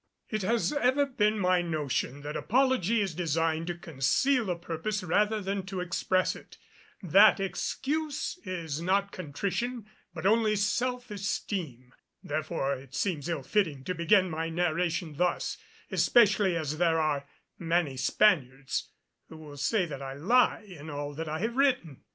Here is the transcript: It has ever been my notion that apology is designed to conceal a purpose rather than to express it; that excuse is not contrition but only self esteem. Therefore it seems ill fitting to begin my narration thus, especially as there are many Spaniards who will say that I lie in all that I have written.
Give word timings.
It 0.29 0.41
has 0.41 0.73
ever 0.73 1.05
been 1.05 1.37
my 1.37 1.61
notion 1.61 2.21
that 2.21 2.35
apology 2.35 3.01
is 3.01 3.13
designed 3.13 3.67
to 3.67 3.75
conceal 3.77 4.49
a 4.49 4.57
purpose 4.57 5.03
rather 5.03 5.41
than 5.41 5.63
to 5.67 5.79
express 5.79 6.35
it; 6.35 6.57
that 7.03 7.39
excuse 7.39 8.39
is 8.43 8.81
not 8.81 9.11
contrition 9.11 9.85
but 10.11 10.25
only 10.25 10.55
self 10.55 11.11
esteem. 11.11 11.93
Therefore 12.23 12.73
it 12.73 12.95
seems 12.95 13.29
ill 13.29 13.43
fitting 13.43 13.83
to 13.83 13.93
begin 13.93 14.27
my 14.27 14.49
narration 14.49 15.17
thus, 15.17 15.57
especially 15.91 16.55
as 16.55 16.79
there 16.79 16.99
are 16.99 17.27
many 17.59 17.95
Spaniards 17.95 18.89
who 19.29 19.37
will 19.37 19.57
say 19.57 19.85
that 19.85 20.01
I 20.01 20.13
lie 20.15 20.65
in 20.67 20.89
all 20.89 21.13
that 21.13 21.29
I 21.29 21.37
have 21.41 21.55
written. 21.57 22.01